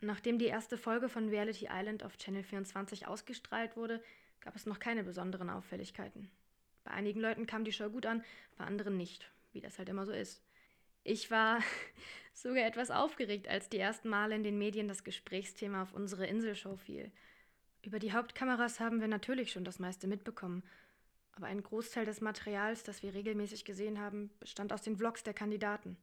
Nachdem 0.00 0.38
die 0.38 0.46
erste 0.46 0.78
Folge 0.78 1.08
von 1.08 1.28
Reality 1.28 1.68
Island 1.70 2.04
auf 2.04 2.16
Channel 2.16 2.44
24 2.44 3.08
ausgestrahlt 3.08 3.76
wurde, 3.76 4.02
gab 4.40 4.54
es 4.54 4.66
noch 4.66 4.78
keine 4.78 5.02
besonderen 5.02 5.50
Auffälligkeiten. 5.50 6.30
Bei 6.84 6.92
einigen 6.92 7.20
Leuten 7.20 7.46
kam 7.46 7.64
die 7.64 7.72
Show 7.72 7.90
gut 7.90 8.06
an, 8.06 8.24
bei 8.56 8.64
anderen 8.64 8.96
nicht, 8.96 9.30
wie 9.52 9.60
das 9.60 9.78
halt 9.78 9.88
immer 9.88 10.06
so 10.06 10.12
ist. 10.12 10.42
Ich 11.02 11.30
war 11.30 11.60
sogar 12.32 12.64
etwas 12.64 12.90
aufgeregt, 12.90 13.48
als 13.48 13.68
die 13.68 13.78
ersten 13.78 14.08
Male 14.08 14.36
in 14.36 14.44
den 14.44 14.58
Medien 14.58 14.86
das 14.86 15.02
Gesprächsthema 15.02 15.82
auf 15.82 15.92
unsere 15.92 16.26
Inselshow 16.26 16.76
fiel. 16.76 17.10
Über 17.82 17.98
die 17.98 18.12
Hauptkameras 18.12 18.80
haben 18.80 19.00
wir 19.00 19.08
natürlich 19.08 19.50
schon 19.50 19.64
das 19.64 19.78
meiste 19.80 20.06
mitbekommen, 20.06 20.62
aber 21.32 21.46
ein 21.46 21.62
Großteil 21.62 22.04
des 22.04 22.20
Materials, 22.20 22.82
das 22.84 23.02
wir 23.02 23.14
regelmäßig 23.14 23.64
gesehen 23.64 24.00
haben, 24.00 24.30
bestand 24.38 24.72
aus 24.72 24.82
den 24.82 24.96
Vlogs 24.96 25.22
der 25.22 25.34
Kandidaten. 25.34 25.96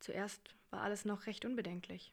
Zuerst 0.00 0.54
war 0.70 0.82
alles 0.82 1.04
noch 1.04 1.26
recht 1.26 1.44
unbedenklich. 1.44 2.12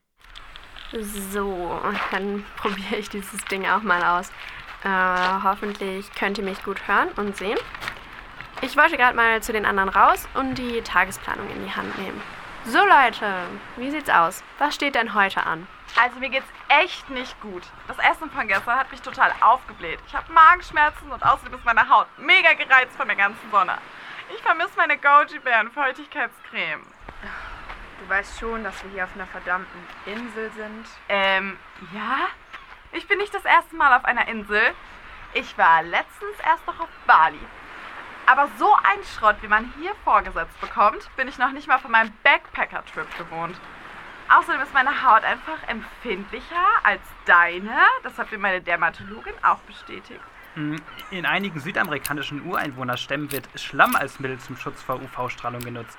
So, 0.91 1.81
dann 2.11 2.45
probiere 2.57 2.95
ich 2.95 3.09
dieses 3.09 3.43
Ding 3.45 3.67
auch 3.67 3.81
mal 3.81 4.03
aus. 4.03 4.31
Äh, 4.83 5.43
hoffentlich 5.43 6.09
könnt 6.15 6.37
ihr 6.37 6.43
mich 6.43 6.63
gut 6.63 6.87
hören 6.87 7.09
und 7.15 7.35
sehen. 7.35 7.57
Ich 8.61 8.75
wollte 8.77 8.97
gerade 8.97 9.15
mal 9.15 9.41
zu 9.41 9.51
den 9.51 9.65
anderen 9.65 9.89
raus 9.89 10.27
und 10.33 10.55
die 10.55 10.81
Tagesplanung 10.81 11.49
in 11.49 11.63
die 11.63 11.71
Hand 11.71 11.97
nehmen. 11.99 12.21
So 12.65 12.79
Leute, 12.79 13.25
wie 13.77 13.91
sieht's 13.91 14.09
aus? 14.09 14.43
Was 14.59 14.75
steht 14.75 14.95
denn 14.95 15.13
heute 15.13 15.45
an? 15.45 15.67
Also 16.01 16.19
mir 16.19 16.29
geht's 16.29 16.47
echt 16.67 17.09
nicht 17.09 17.39
gut. 17.41 17.63
Das 17.87 17.97
Essen 17.99 18.29
von 18.29 18.47
gestern 18.47 18.77
hat 18.77 18.91
mich 18.91 19.01
total 19.01 19.31
aufgebläht. 19.41 19.99
Ich 20.07 20.15
habe 20.15 20.31
Magenschmerzen 20.31 21.11
und 21.11 21.23
außerdem 21.23 21.53
ist 21.53 21.65
meine 21.65 21.87
Haut 21.89 22.07
mega 22.17 22.53
gereizt 22.53 22.95
von 22.97 23.07
der 23.07 23.15
ganzen 23.15 23.49
Sonne. 23.51 23.77
Ich 24.35 24.41
vermisse 24.41 24.75
meine 24.75 24.97
Goji-Bären 24.97 25.71
Feuchtigkeitscreme. 25.71 26.81
Du 27.99 28.09
weißt 28.09 28.39
schon, 28.39 28.63
dass 28.63 28.83
wir 28.83 28.91
hier 28.91 29.03
auf 29.03 29.15
einer 29.15 29.27
verdammten 29.27 29.81
Insel 30.05 30.51
sind. 30.51 30.87
Ähm, 31.09 31.57
ja? 31.93 32.27
Ich 32.91 33.07
bin 33.07 33.17
nicht 33.17 33.33
das 33.33 33.45
erste 33.45 33.75
Mal 33.75 33.95
auf 33.97 34.05
einer 34.05 34.27
Insel. 34.27 34.61
Ich 35.33 35.57
war 35.57 35.83
letztens 35.83 36.39
erst 36.45 36.65
noch 36.67 36.79
auf 36.79 36.89
Bali. 37.05 37.39
Aber 38.25 38.49
so 38.57 38.73
ein 38.73 39.03
Schrott, 39.03 39.37
wie 39.41 39.47
man 39.47 39.73
hier 39.79 39.93
vorgesetzt 40.03 40.59
bekommt, 40.59 41.09
bin 41.15 41.27
ich 41.27 41.37
noch 41.37 41.51
nicht 41.51 41.67
mal 41.67 41.79
von 41.79 41.91
meinem 41.91 42.11
Backpacker-Trip 42.23 43.17
gewohnt. 43.17 43.57
Außerdem 44.29 44.61
ist 44.61 44.73
meine 44.73 45.03
Haut 45.03 45.23
einfach 45.23 45.65
empfindlicher 45.67 46.65
als 46.83 47.01
deine. 47.25 47.77
Das 48.03 48.17
hat 48.17 48.31
mir 48.31 48.37
meine 48.37 48.61
Dermatologin 48.61 49.33
auch 49.43 49.59
bestätigt. 49.59 50.19
Hm, 50.55 50.81
in 51.11 51.25
einigen 51.25 51.59
südamerikanischen 51.59 52.45
Ureinwohnerstämmen 52.45 53.31
wird 53.31 53.47
Schlamm 53.55 53.95
als 53.95 54.19
Mittel 54.19 54.39
zum 54.39 54.57
Schutz 54.57 54.81
vor 54.81 55.01
UV-Strahlung 55.01 55.61
genutzt. 55.61 55.97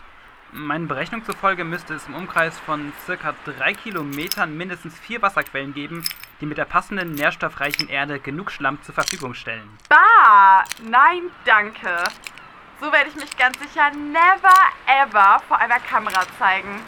Meinen 0.52 0.88
Berechnungen 0.88 1.26
zufolge 1.26 1.62
müsste 1.62 1.94
es 1.94 2.06
im 2.06 2.14
Umkreis 2.14 2.58
von 2.58 2.92
circa 3.04 3.34
drei 3.44 3.74
Kilometern 3.74 4.56
mindestens 4.56 4.98
vier 4.98 5.20
Wasserquellen 5.20 5.74
geben, 5.74 6.02
die 6.40 6.46
mit 6.46 6.56
der 6.56 6.64
passenden 6.64 7.12
nährstoffreichen 7.12 7.88
Erde 7.88 8.18
genug 8.18 8.50
Schlamm 8.50 8.82
zur 8.82 8.94
Verfügung 8.94 9.34
stellen. 9.34 9.68
Bah! 9.90 10.64
Nein, 10.82 11.30
danke. 11.44 12.02
So 12.80 12.90
werde 12.90 13.10
ich 13.10 13.16
mich 13.16 13.36
ganz 13.36 13.58
sicher 13.58 13.90
never 13.90 14.54
ever 14.86 15.42
vor 15.48 15.58
einer 15.58 15.80
Kamera 15.80 16.22
zeigen. 16.38 16.80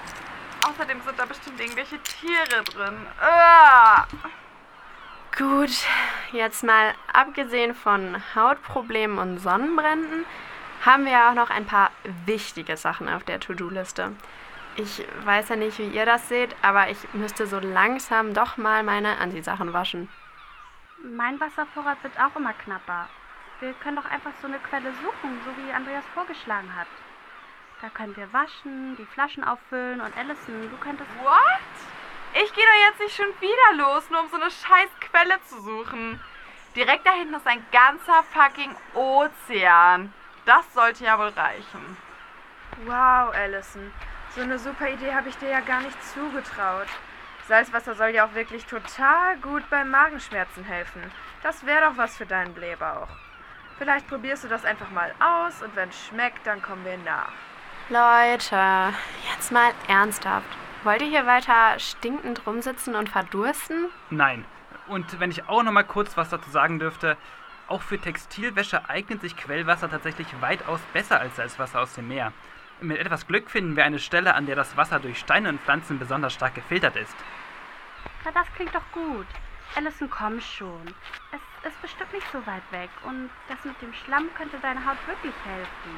Außerdem 0.67 1.00
sind 1.02 1.19
da 1.19 1.27
bestimmt 1.27 1.61
irgendwelche 1.61 1.98
Tiere 2.02 2.64
drin. 2.64 2.97
Uah. 3.20 4.06
Gut, 5.36 5.70
jetzt 6.33 6.64
mal 6.64 6.95
abgesehen 7.12 7.74
von 7.74 8.22
Hautproblemen 8.34 9.19
und 9.19 9.39
Sonnenbränden 9.39 10.24
haben 10.84 11.05
wir 11.05 11.12
ja 11.12 11.31
auch 11.31 11.34
noch 11.34 11.50
ein 11.50 11.67
paar 11.67 11.91
wichtige 12.27 12.77
Sachen 12.77 13.09
auf 13.09 13.25
der 13.25 13.41
To-Do-Liste. 13.41 14.12
Ich 14.77 15.05
weiß 15.25 15.50
ja 15.50 15.56
nicht, 15.56 15.78
wie 15.78 15.89
ihr 15.89 16.06
das 16.06 16.28
seht, 16.28 16.55
aber 16.62 16.89
ich 16.89 16.98
müsste 17.12 17.47
so 17.47 17.59
langsam 17.59 18.34
doch 18.34 18.56
mal 18.56 18.83
meine 18.83 19.19
Anti-Sachen 19.19 19.73
waschen. 19.73 20.08
Mein 21.03 21.41
Wasservorrat 21.41 22.03
wird 22.03 22.19
auch 22.20 22.36
immer 22.36 22.53
knapper. 22.53 23.08
Wir 23.61 23.75
können 23.75 23.97
doch 23.97 24.11
einfach 24.11 24.33
so 24.41 24.47
eine 24.47 24.58
Quelle 24.58 24.92
suchen, 25.03 25.41
so 25.45 25.51
wie 25.62 25.73
Andreas 25.73 26.05
vorgeschlagen 26.14 26.74
hat. 26.74 26.86
Da 27.83 27.89
können 27.89 28.17
wir 28.17 28.33
waschen, 28.33 28.97
die 28.97 29.07
Flaschen 29.07 29.45
auffüllen 29.45 30.01
und 30.01 30.17
Allison, 30.17 30.70
du 30.70 30.77
könntest. 30.79 31.11
What? 31.23 32.42
Ich 32.42 32.55
gehe 32.55 32.64
doch 32.64 32.89
jetzt 32.89 33.01
nicht 33.01 33.17
schon 33.17 33.41
wieder 33.41 33.85
los, 33.85 34.08
nur 34.11 34.20
um 34.20 34.29
so 34.29 34.36
eine 34.36 34.51
scheiß 34.51 34.91
Quelle 35.01 35.42
zu 35.45 35.61
suchen. 35.61 36.20
Direkt 36.77 37.07
da 37.07 37.12
hinten 37.12 37.35
ist 37.35 37.47
ein 37.47 37.64
ganzer 37.73 38.23
fucking 38.33 38.77
Ozean. 38.95 40.12
Das 40.50 40.74
sollte 40.74 41.05
ja 41.05 41.16
wohl 41.16 41.28
reichen. 41.28 41.96
Wow, 42.84 43.33
Allison. 43.33 43.92
So 44.34 44.40
eine 44.40 44.58
super 44.58 44.88
Idee 44.88 45.14
habe 45.14 45.28
ich 45.28 45.36
dir 45.36 45.48
ja 45.48 45.61
gar 45.61 45.80
nicht 45.80 45.96
zugetraut. 46.12 46.88
Salzwasser 47.46 47.94
soll 47.94 48.08
ja 48.08 48.27
auch 48.27 48.34
wirklich 48.34 48.66
total 48.66 49.36
gut 49.36 49.62
beim 49.70 49.90
Magenschmerzen 49.90 50.64
helfen. 50.64 51.02
Das 51.44 51.64
wäre 51.66 51.83
doch 51.83 51.96
was 51.96 52.16
für 52.16 52.27
deinen 52.27 52.52
Blähbauch. 52.52 53.06
Vielleicht 53.78 54.08
probierst 54.08 54.42
du 54.42 54.48
das 54.48 54.64
einfach 54.64 54.90
mal 54.90 55.14
aus 55.20 55.62
und 55.62 55.77
wenn 55.77 55.88
es 55.88 56.06
schmeckt, 56.08 56.44
dann 56.44 56.61
kommen 56.61 56.84
wir 56.84 56.98
nach. 56.98 57.30
Leute, 57.88 58.92
jetzt 59.32 59.52
mal 59.52 59.70
ernsthaft. 59.86 60.48
Wollt 60.82 61.00
ihr 61.02 61.11
hier 61.11 61.27
weiter 61.27 61.78
stinkend 61.78 62.44
rumsitzen 62.44 62.96
und 62.96 63.08
verdursten? 63.08 63.88
Nein. 64.11 64.44
Und 64.88 65.20
wenn 65.20 65.30
ich 65.30 65.48
auch 65.48 65.62
noch 65.62 65.70
mal 65.70 65.84
kurz 65.84 66.17
was 66.17 66.30
dazu 66.30 66.50
sagen 66.50 66.80
dürfte, 66.80 67.17
auch 67.70 67.83
für 67.83 67.98
Textilwäsche 67.98 68.89
eignet 68.89 69.20
sich 69.20 69.36
Quellwasser 69.36 69.89
tatsächlich 69.89 70.27
weitaus 70.41 70.81
besser 70.92 71.20
als 71.20 71.36
Salzwasser 71.36 71.81
aus 71.81 71.95
dem 71.95 72.08
Meer. 72.08 72.33
Mit 72.81 72.98
etwas 72.98 73.27
Glück 73.27 73.51
finden 73.51 73.77
wir 73.77 73.85
eine 73.85 73.98
Stelle, 73.98 74.35
an 74.35 74.47
der 74.47 74.57
das 74.57 74.77
Wasser 74.77 74.98
durch 74.98 75.19
Steine 75.19 75.51
und 75.51 75.61
Pflanzen 75.61 75.98
besonders 75.98 76.33
stark 76.33 76.55
gefiltert 76.55 76.97
ist. 76.97 77.14
Na, 78.25 78.30
das 78.33 78.47
klingt 78.55 78.75
doch 78.75 78.91
gut. 78.92 79.27
Allison, 79.77 80.11
komm 80.11 80.41
schon. 80.41 80.95
Es 81.33 81.69
ist 81.69 81.83
bestimmt 81.83 82.13
nicht 82.13 82.27
so 82.33 82.45
weit 82.47 82.63
weg 82.73 82.91
und 83.05 83.30
das 83.48 83.64
mit 83.64 83.80
dem 83.83 83.92
Schlamm 83.92 84.29
könnte 84.35 84.59
deiner 84.59 84.85
Haut 84.85 84.98
wirklich 85.07 85.35
helfen. 85.45 85.95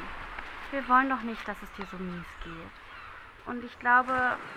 Wir 0.73 0.87
wollen 0.89 1.09
doch 1.09 1.23
nicht, 1.23 1.47
dass 1.47 1.57
es 1.63 1.73
dir 1.73 1.87
so 1.91 1.97
mies 1.97 2.27
geht. 2.45 3.47
Und 3.47 3.65
ich 3.65 3.79
glaube, 3.79 4.13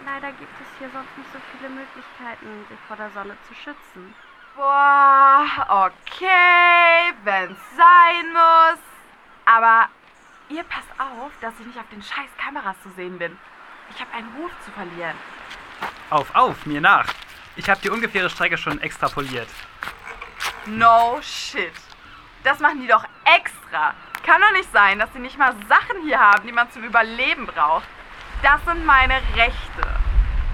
leider 0.06 0.32
gibt 0.34 0.54
es 0.62 0.80
hier 0.80 0.90
sonst 0.90 1.18
nicht 1.18 1.32
so 1.32 1.40
viele 1.52 1.70
Möglichkeiten, 1.70 2.66
sich 2.70 2.80
vor 2.88 2.98
der 2.98 3.10
Sonne 3.12 3.38
zu 3.48 3.54
schützen. 3.56 4.14
Boah, 4.56 5.46
okay, 5.70 7.14
wenn's 7.24 7.60
sein 7.76 8.34
muss. 8.34 8.80
Aber 9.46 9.90
Ihr 10.50 10.64
passt 10.64 10.88
auf, 11.00 11.32
dass 11.42 11.54
ich 11.60 11.66
nicht 11.66 11.80
auf 11.80 11.90
den 11.92 12.04
scheiß 12.04 12.30
Kameras 12.38 12.76
zu 12.84 12.90
sehen 12.92 13.18
bin. 13.18 13.36
Ich 13.90 14.00
habe 14.00 14.12
einen 14.14 14.30
Ruf 14.38 14.52
zu 14.64 14.72
verlieren. 14.72 15.16
Auf, 16.12 16.36
auf, 16.36 16.66
mir 16.68 16.82
nach. 16.82 17.08
Ich 17.56 17.68
habe 17.68 17.82
die 17.82 17.90
ungefähre 17.90 18.30
Strecke 18.30 18.58
schon 18.58 18.80
extrapoliert. 18.80 19.48
No 20.68 21.20
shit. 21.22 21.74
Das 22.44 22.60
machen 22.60 22.82
die 22.82 22.88
doch 22.88 23.04
extra. 23.24 23.96
Kann 24.24 24.42
doch 24.42 24.52
nicht 24.52 24.72
sein, 24.72 25.00
dass 25.00 25.12
sie 25.14 25.20
nicht 25.20 25.38
mal 25.38 25.56
Sachen 25.68 26.04
hier 26.04 26.20
haben, 26.20 26.46
die 26.46 26.52
man 26.52 26.70
zum 26.72 26.84
Überleben 26.84 27.48
braucht. 27.48 27.88
Das 28.44 28.64
sind 28.66 28.86
meine 28.86 29.16
Rechte. 29.36 30.05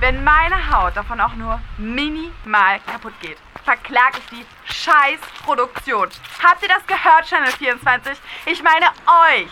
Wenn 0.02 0.24
meine 0.24 0.72
Haut 0.72 0.98
davon 0.98 1.20
auch 1.20 1.36
nur 1.36 1.62
minimal 1.78 2.80
kaputt 2.88 3.14
geht, 3.22 3.38
verklage 3.64 4.18
ich 4.18 4.40
die 4.40 4.74
Scheißproduktion. 4.74 6.10
Habt 6.42 6.64
ihr 6.64 6.70
das 6.70 6.88
gehört, 6.88 7.28
Channel 7.28 7.52
24? 7.52 8.18
Ich 8.48 8.64
meine 8.64 8.88
euch. 8.88 9.48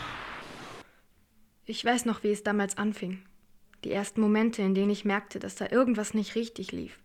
Ich 1.68 1.86
weiß 1.86 2.06
noch, 2.06 2.24
wie 2.24 2.32
es 2.32 2.42
damals 2.42 2.80
anfing. 2.80 3.24
Die 3.84 3.92
ersten 3.92 4.22
Momente, 4.22 4.64
in 4.64 4.74
denen 4.74 4.90
ich 4.90 5.06
merkte, 5.06 5.38
dass 5.38 5.54
da 5.54 5.68
irgendwas 5.70 6.16
nicht 6.16 6.34
richtig 6.34 6.72
lief. 6.72 6.98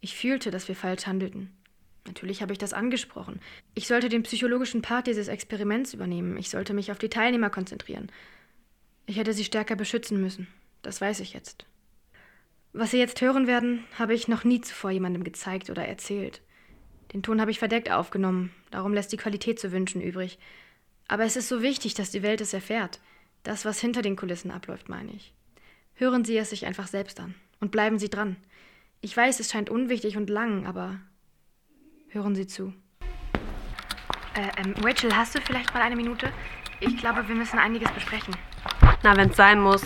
Ich 0.00 0.16
fühlte, 0.16 0.50
dass 0.50 0.66
wir 0.66 0.76
falsch 0.76 1.06
handelten. 1.06 1.54
Natürlich 2.06 2.40
habe 2.40 2.54
ich 2.54 2.58
das 2.58 2.72
angesprochen. 2.72 3.38
Ich 3.74 3.86
sollte 3.86 4.08
den 4.08 4.22
psychologischen 4.22 4.80
Part 4.80 5.08
dieses 5.08 5.28
Experiments 5.28 5.92
übernehmen. 5.92 6.38
Ich 6.38 6.48
sollte 6.48 6.72
mich 6.72 6.90
auf 6.90 6.98
die 6.98 7.10
Teilnehmer 7.10 7.50
konzentrieren. 7.50 8.10
Ich 9.04 9.18
hätte 9.18 9.34
sie 9.34 9.44
stärker 9.44 9.76
beschützen 9.76 10.22
müssen. 10.22 10.46
Das 10.80 11.02
weiß 11.02 11.20
ich 11.20 11.34
jetzt. 11.34 11.66
Was 12.78 12.90
Sie 12.90 12.98
jetzt 12.98 13.22
hören 13.22 13.46
werden, 13.46 13.84
habe 13.98 14.12
ich 14.12 14.28
noch 14.28 14.44
nie 14.44 14.60
zuvor 14.60 14.90
jemandem 14.90 15.24
gezeigt 15.24 15.70
oder 15.70 15.88
erzählt. 15.88 16.42
Den 17.14 17.22
Ton 17.22 17.40
habe 17.40 17.50
ich 17.50 17.58
verdeckt 17.58 17.90
aufgenommen, 17.90 18.52
darum 18.70 18.92
lässt 18.92 19.10
die 19.12 19.16
Qualität 19.16 19.58
zu 19.58 19.72
wünschen 19.72 20.02
übrig. 20.02 20.38
Aber 21.08 21.24
es 21.24 21.36
ist 21.36 21.48
so 21.48 21.62
wichtig, 21.62 21.94
dass 21.94 22.10
die 22.10 22.22
Welt 22.22 22.42
es 22.42 22.52
erfährt. 22.52 23.00
Das, 23.44 23.64
was 23.64 23.80
hinter 23.80 24.02
den 24.02 24.14
Kulissen 24.14 24.50
abläuft, 24.50 24.90
meine 24.90 25.10
ich. 25.12 25.32
Hören 25.94 26.26
Sie 26.26 26.36
es 26.36 26.50
sich 26.50 26.66
einfach 26.66 26.86
selbst 26.86 27.18
an 27.18 27.34
und 27.60 27.70
bleiben 27.70 27.98
Sie 27.98 28.10
dran. 28.10 28.36
Ich 29.00 29.16
weiß, 29.16 29.40
es 29.40 29.50
scheint 29.50 29.70
unwichtig 29.70 30.18
und 30.18 30.28
lang, 30.28 30.66
aber 30.66 31.00
hören 32.08 32.34
Sie 32.34 32.46
zu. 32.46 32.74
Äh, 34.34 34.50
ähm, 34.62 34.74
Rachel, 34.82 35.16
hast 35.16 35.34
du 35.34 35.40
vielleicht 35.40 35.72
mal 35.72 35.80
eine 35.80 35.96
Minute? 35.96 36.30
Ich 36.80 36.98
glaube, 36.98 37.26
wir 37.26 37.36
müssen 37.36 37.58
einiges 37.58 37.90
besprechen. 37.92 38.36
Na, 39.02 39.16
wenn's 39.16 39.36
sein 39.36 39.60
muss. 39.60 39.82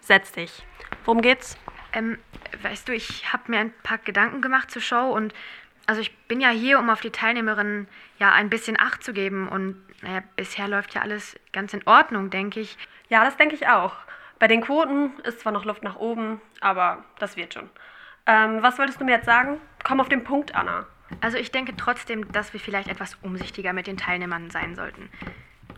Setz 0.00 0.32
dich. 0.32 0.62
Worum 1.04 1.20
geht's? 1.20 1.58
Ähm, 1.96 2.18
weißt 2.60 2.88
du, 2.88 2.92
ich 2.92 3.32
habe 3.32 3.44
mir 3.46 3.58
ein 3.58 3.72
paar 3.82 3.96
Gedanken 3.96 4.42
gemacht 4.42 4.70
zur 4.70 4.82
Show 4.82 5.12
und 5.12 5.32
also 5.86 6.00
ich 6.02 6.14
bin 6.28 6.40
ja 6.42 6.50
hier, 6.50 6.78
um 6.78 6.90
auf 6.90 7.00
die 7.00 7.10
Teilnehmerinnen 7.10 7.88
ja 8.18 8.32
ein 8.32 8.50
bisschen 8.50 8.78
Acht 8.78 9.02
zu 9.02 9.14
geben 9.14 9.48
und 9.48 9.82
naja, 10.02 10.22
bisher 10.36 10.68
läuft 10.68 10.94
ja 10.94 11.00
alles 11.00 11.40
ganz 11.52 11.72
in 11.72 11.86
Ordnung, 11.86 12.28
denke 12.28 12.60
ich. 12.60 12.76
Ja, 13.08 13.24
das 13.24 13.38
denke 13.38 13.54
ich 13.54 13.66
auch. 13.68 13.94
Bei 14.38 14.46
den 14.46 14.60
Quoten 14.60 15.12
ist 15.24 15.40
zwar 15.40 15.52
noch 15.52 15.64
Luft 15.64 15.82
nach 15.82 15.96
oben, 15.96 16.40
aber 16.60 17.02
das 17.18 17.38
wird 17.38 17.54
schon. 17.54 17.70
Ähm, 18.26 18.60
was 18.60 18.78
wolltest 18.78 19.00
du 19.00 19.06
mir 19.06 19.12
jetzt 19.12 19.24
sagen? 19.24 19.58
Komm 19.82 20.00
auf 20.00 20.10
den 20.10 20.22
Punkt, 20.22 20.54
Anna. 20.54 20.86
Also 21.22 21.38
ich 21.38 21.50
denke 21.50 21.76
trotzdem, 21.76 22.30
dass 22.32 22.52
wir 22.52 22.60
vielleicht 22.60 22.88
etwas 22.88 23.14
umsichtiger 23.22 23.72
mit 23.72 23.86
den 23.86 23.96
Teilnehmern 23.96 24.50
sein 24.50 24.74
sollten. 24.74 25.08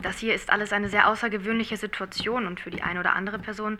Das 0.02 0.18
hier 0.18 0.34
ist 0.34 0.50
alles 0.50 0.72
eine 0.72 0.88
sehr 0.88 1.06
außergewöhnliche 1.06 1.76
Situation 1.76 2.46
und 2.46 2.58
für 2.58 2.70
die 2.70 2.82
eine 2.82 2.98
oder 2.98 3.14
andere 3.14 3.38
Person 3.38 3.78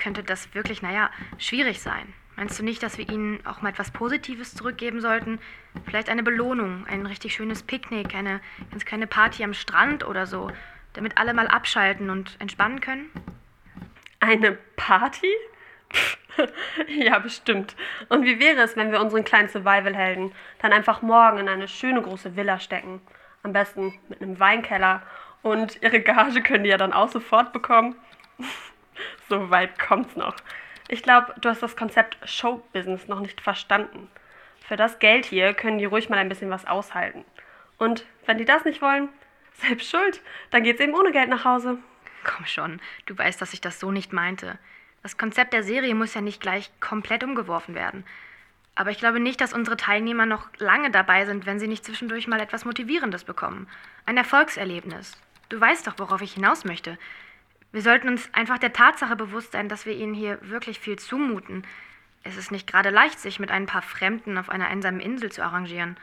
könnte 0.00 0.24
das 0.24 0.52
wirklich, 0.54 0.82
naja, 0.82 1.10
schwierig 1.38 1.80
sein. 1.80 2.12
Meinst 2.36 2.58
du 2.58 2.64
nicht, 2.64 2.82
dass 2.82 2.96
wir 2.96 3.08
ihnen 3.08 3.44
auch 3.44 3.60
mal 3.60 3.68
etwas 3.68 3.90
Positives 3.90 4.54
zurückgeben 4.54 5.00
sollten? 5.00 5.38
Vielleicht 5.84 6.08
eine 6.08 6.22
Belohnung, 6.22 6.86
ein 6.88 7.04
richtig 7.04 7.34
schönes 7.34 7.62
Picknick, 7.62 8.14
eine 8.14 8.40
ganz 8.70 8.84
kleine 8.86 9.06
Party 9.06 9.44
am 9.44 9.52
Strand 9.52 10.06
oder 10.06 10.26
so, 10.26 10.50
damit 10.94 11.18
alle 11.18 11.34
mal 11.34 11.48
abschalten 11.48 12.08
und 12.08 12.36
entspannen 12.38 12.80
können? 12.80 13.10
Eine 14.20 14.52
Party? 14.76 15.30
ja, 16.88 17.18
bestimmt. 17.18 17.76
Und 18.08 18.24
wie 18.24 18.40
wäre 18.40 18.62
es, 18.62 18.76
wenn 18.76 18.92
wir 18.92 19.00
unseren 19.00 19.24
kleinen 19.24 19.48
Survival-Helden 19.48 20.32
dann 20.60 20.72
einfach 20.72 21.02
morgen 21.02 21.38
in 21.38 21.48
eine 21.48 21.68
schöne 21.68 22.00
große 22.00 22.36
Villa 22.36 22.58
stecken? 22.58 23.02
Am 23.42 23.52
besten 23.52 23.98
mit 24.08 24.22
einem 24.22 24.40
Weinkeller. 24.40 25.02
Und 25.42 25.82
ihre 25.82 26.00
Gage 26.00 26.42
können 26.42 26.64
die 26.64 26.70
ja 26.70 26.78
dann 26.78 26.92
auch 26.92 27.10
sofort 27.10 27.52
bekommen. 27.52 27.96
so 29.28 29.50
weit 29.50 29.78
kommt's 29.78 30.16
noch. 30.16 30.36
Ich 30.88 31.02
glaube, 31.02 31.34
du 31.40 31.48
hast 31.48 31.62
das 31.62 31.76
Konzept 31.76 32.18
Showbusiness 32.28 33.08
noch 33.08 33.20
nicht 33.20 33.40
verstanden. 33.40 34.08
Für 34.66 34.76
das 34.76 34.98
Geld 34.98 35.26
hier 35.26 35.54
können 35.54 35.78
die 35.78 35.84
ruhig 35.84 36.08
mal 36.08 36.18
ein 36.18 36.28
bisschen 36.28 36.50
was 36.50 36.66
aushalten. 36.66 37.24
Und 37.78 38.04
wenn 38.26 38.38
die 38.38 38.44
das 38.44 38.64
nicht 38.64 38.82
wollen, 38.82 39.08
selbst 39.54 39.90
schuld, 39.90 40.20
dann 40.50 40.62
geht's 40.62 40.80
eben 40.80 40.94
ohne 40.94 41.12
Geld 41.12 41.28
nach 41.28 41.44
Hause. 41.44 41.78
Komm 42.24 42.44
schon, 42.46 42.80
du 43.06 43.16
weißt, 43.16 43.40
dass 43.40 43.54
ich 43.54 43.60
das 43.60 43.80
so 43.80 43.90
nicht 43.90 44.12
meinte. 44.12 44.58
Das 45.02 45.16
Konzept 45.16 45.52
der 45.52 45.62
Serie 45.62 45.94
muss 45.94 46.14
ja 46.14 46.20
nicht 46.20 46.42
gleich 46.42 46.70
komplett 46.80 47.24
umgeworfen 47.24 47.74
werden. 47.74 48.04
Aber 48.74 48.90
ich 48.90 48.98
glaube 48.98 49.20
nicht, 49.20 49.40
dass 49.40 49.52
unsere 49.52 49.76
Teilnehmer 49.76 50.26
noch 50.26 50.48
lange 50.58 50.90
dabei 50.90 51.24
sind, 51.24 51.46
wenn 51.46 51.58
sie 51.58 51.68
nicht 51.68 51.84
zwischendurch 51.84 52.26
mal 52.26 52.40
etwas 52.40 52.64
Motivierendes 52.64 53.24
bekommen. 53.24 53.68
Ein 54.06 54.16
Erfolgserlebnis. 54.16 55.18
Du 55.48 55.60
weißt 55.60 55.86
doch, 55.86 55.98
worauf 55.98 56.20
ich 56.22 56.34
hinaus 56.34 56.64
möchte. 56.64 56.98
Wir 57.72 57.82
sollten 57.82 58.08
uns 58.08 58.28
einfach 58.32 58.58
der 58.58 58.72
Tatsache 58.72 59.14
bewusst 59.14 59.52
sein, 59.52 59.68
dass 59.68 59.86
wir 59.86 59.94
ihnen 59.94 60.14
hier 60.14 60.38
wirklich 60.42 60.80
viel 60.80 60.98
zumuten. 60.98 61.64
Es 62.24 62.36
ist 62.36 62.50
nicht 62.50 62.66
gerade 62.66 62.90
leicht, 62.90 63.20
sich 63.20 63.38
mit 63.38 63.50
ein 63.50 63.66
paar 63.66 63.82
Fremden 63.82 64.38
auf 64.38 64.50
einer 64.50 64.66
einsamen 64.66 65.00
Insel 65.00 65.30
zu 65.30 65.42
arrangieren. 65.42 65.96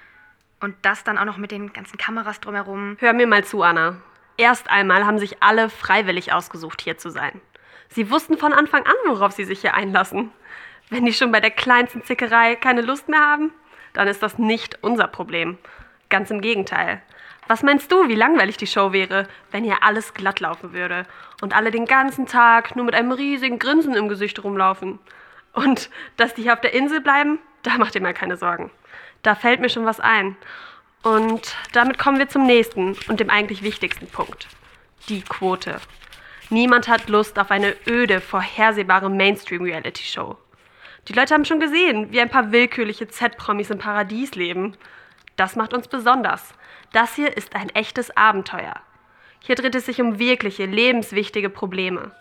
Und 0.59 0.75
das 0.81 1.03
dann 1.03 1.17
auch 1.17 1.25
noch 1.25 1.37
mit 1.37 1.51
den 1.51 1.73
ganzen 1.73 1.97
Kameras 1.97 2.39
drumherum. 2.39 2.97
Hör 2.99 3.13
mir 3.13 3.27
mal 3.27 3.43
zu, 3.43 3.61
Anna. 3.61 3.97
Erst 4.37 4.69
einmal 4.69 5.05
haben 5.05 5.19
sich 5.19 5.43
alle 5.43 5.69
freiwillig 5.69 6.31
ausgesucht, 6.31 6.81
hier 6.81 6.97
zu 6.97 7.09
sein. 7.09 7.41
Sie 7.89 8.09
wussten 8.09 8.37
von 8.37 8.53
Anfang 8.53 8.85
an, 8.85 8.95
worauf 9.07 9.33
sie 9.33 9.45
sich 9.45 9.61
hier 9.61 9.73
einlassen. 9.73 10.31
Wenn 10.89 11.05
die 11.05 11.13
schon 11.13 11.31
bei 11.31 11.41
der 11.41 11.51
kleinsten 11.51 12.03
Zickerei 12.03 12.55
keine 12.55 12.81
Lust 12.81 13.09
mehr 13.09 13.19
haben, 13.19 13.51
dann 13.93 14.07
ist 14.07 14.23
das 14.23 14.37
nicht 14.37 14.83
unser 14.83 15.07
Problem. 15.07 15.57
Ganz 16.09 16.31
im 16.31 16.41
Gegenteil. 16.41 17.01
Was 17.47 17.63
meinst 17.63 17.91
du, 17.91 18.07
wie 18.09 18.15
langweilig 18.15 18.57
die 18.57 18.67
Show 18.67 18.91
wäre, 18.91 19.27
wenn 19.51 19.63
hier 19.63 19.81
alles 19.81 20.13
glatt 20.13 20.39
laufen 20.39 20.73
würde 20.73 21.05
und 21.41 21.55
alle 21.55 21.71
den 21.71 21.85
ganzen 21.85 22.25
Tag 22.25 22.75
nur 22.75 22.85
mit 22.85 22.93
einem 22.93 23.11
riesigen 23.11 23.57
Grinsen 23.57 23.93
im 23.93 24.09
Gesicht 24.09 24.43
rumlaufen? 24.43 24.99
Und 25.53 25.89
dass 26.17 26.33
die 26.33 26.43
hier 26.43 26.53
auf 26.53 26.61
der 26.61 26.73
Insel 26.73 27.01
bleiben, 27.01 27.39
da 27.63 27.77
macht 27.77 27.95
ihr 27.95 28.01
mal 28.01 28.13
keine 28.13 28.37
Sorgen. 28.37 28.69
Da 29.23 29.33
fällt 29.33 29.59
mir 29.61 29.69
schon 29.69 29.85
was 29.85 29.99
ein. 29.99 30.35
Und 31.03 31.55
damit 31.73 31.97
kommen 31.97 32.19
wir 32.19 32.27
zum 32.27 32.45
nächsten 32.45 32.97
und 33.07 33.19
dem 33.19 33.29
eigentlich 33.29 33.63
wichtigsten 33.63 34.07
Punkt. 34.07 34.47
Die 35.09 35.21
Quote. 35.21 35.79
Niemand 36.49 36.87
hat 36.87 37.09
Lust 37.09 37.39
auf 37.39 37.51
eine 37.51 37.75
öde, 37.87 38.21
vorhersehbare 38.21 39.09
Mainstream-Reality-Show. 39.09 40.37
Die 41.07 41.13
Leute 41.13 41.33
haben 41.33 41.45
schon 41.45 41.59
gesehen, 41.59 42.11
wie 42.11 42.19
ein 42.19 42.29
paar 42.29 42.51
willkürliche 42.51 43.07
Z-Promis 43.07 43.69
im 43.69 43.77
Paradies 43.77 44.35
leben. 44.35 44.75
Das 45.37 45.55
macht 45.55 45.73
uns 45.73 45.87
besonders. 45.87 46.53
Das 46.91 47.15
hier 47.15 47.37
ist 47.37 47.55
ein 47.55 47.69
echtes 47.69 48.15
Abenteuer. 48.17 48.75
Hier 49.39 49.55
dreht 49.55 49.75
es 49.75 49.85
sich 49.85 50.01
um 50.01 50.19
wirkliche, 50.19 50.65
lebenswichtige 50.65 51.49
Probleme. 51.49 52.11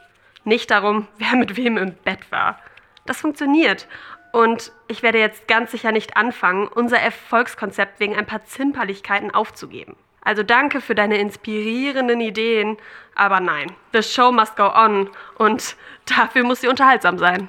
Nicht 0.45 0.71
darum, 0.71 1.09
wer 1.19 1.35
mit 1.35 1.57
wem 1.57 1.77
im 1.77 1.95
Bett 1.95 2.31
war. 2.31 2.61
Das 3.07 3.21
funktioniert. 3.21 3.89
Und 4.33 4.71
ich 4.87 5.03
werde 5.03 5.19
jetzt 5.19 5.49
ganz 5.49 5.71
sicher 5.71 5.93
nicht 5.93 6.17
anfangen, 6.17 6.69
unser 6.69 7.01
Erfolgskonzept 7.01 8.01
wegen 8.01 8.15
ein 8.15 8.27
paar 8.27 8.45
Zimperlichkeiten 8.45 9.33
aufzugeben. 9.33 9.97
Also 10.21 10.43
danke 10.43 10.81
für 10.81 10.95
deine 10.95 11.19
inspirierenden 11.19 12.21
Ideen, 12.21 12.77
aber 13.15 13.39
nein, 13.39 13.73
the 13.93 14.03
show 14.03 14.33
must 14.33 14.57
go 14.57 14.67
on 14.67 15.09
und 15.37 15.77
dafür 16.05 16.43
muss 16.43 16.61
sie 16.61 16.69
unterhaltsam 16.69 17.17
sein. 17.17 17.49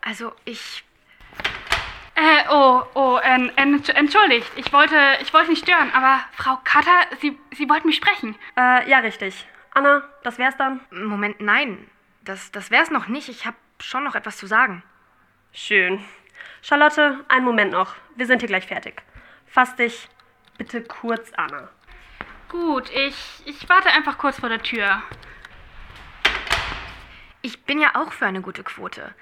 Also 0.00 0.32
ich 0.44 0.83
Äh, 2.16 2.48
oh, 2.48 2.82
oh, 2.94 3.18
en, 3.22 3.50
en, 3.56 3.84
entschuldigt. 3.88 4.50
Ich 4.56 4.72
wollte, 4.72 4.96
ich 5.20 5.32
wollte 5.32 5.50
nicht 5.50 5.64
stören, 5.64 5.90
aber 5.92 6.20
Frau 6.32 6.58
Cutter, 6.62 7.16
Sie, 7.20 7.38
Sie 7.52 7.68
wollten 7.68 7.88
mich 7.88 7.96
sprechen. 7.96 8.36
Äh, 8.56 8.88
ja, 8.88 8.98
richtig. 8.98 9.46
Anna, 9.72 10.04
das 10.22 10.38
wär's 10.38 10.56
dann? 10.56 10.80
Moment, 10.90 11.40
nein. 11.40 11.90
Das, 12.22 12.52
das 12.52 12.70
wär's 12.70 12.90
noch 12.90 13.08
nicht. 13.08 13.28
Ich 13.28 13.46
habe 13.46 13.56
schon 13.80 14.04
noch 14.04 14.14
etwas 14.14 14.36
zu 14.36 14.46
sagen. 14.46 14.84
Schön. 15.52 16.04
Charlotte, 16.62 17.24
einen 17.28 17.44
Moment 17.44 17.72
noch. 17.72 17.94
Wir 18.14 18.26
sind 18.26 18.40
hier 18.40 18.48
gleich 18.48 18.66
fertig. 18.66 19.02
Fass 19.46 19.74
dich 19.74 20.08
bitte 20.56 20.82
kurz, 20.82 21.32
Anna. 21.36 21.68
Gut, 22.48 22.90
ich, 22.90 23.42
ich 23.44 23.68
warte 23.68 23.90
einfach 23.90 24.18
kurz 24.18 24.38
vor 24.38 24.48
der 24.48 24.62
Tür. 24.62 25.02
Ich 27.42 27.64
bin 27.64 27.80
ja 27.80 27.90
auch 27.94 28.12
für 28.12 28.26
eine 28.26 28.40
gute 28.40 28.62
Quote. 28.62 29.14